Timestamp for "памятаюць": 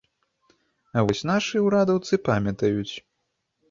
2.31-2.95